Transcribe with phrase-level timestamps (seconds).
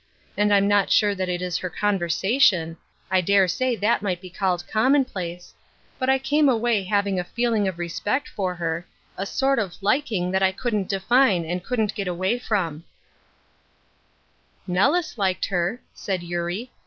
[0.35, 2.77] And I'm not sure that it is her conversation—
[3.11, 5.53] I dare say that might be called commonplace—
[5.99, 9.73] but I came «,way having a feeA nig of respect for her, a sort of
[9.73, 15.45] R^ang that I couldn't define, and couldn't get away from," Side Issues, 31" Nellis liked
[15.45, 16.71] her," said Eurie.